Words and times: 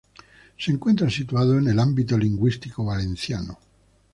Se 0.57 0.71
encuentra 0.71 1.11
situada 1.11 1.59
en 1.59 1.67
el 1.67 1.77
ámbito 1.79 2.17
lingüístico 2.17 2.83
valenciano. 2.85 3.59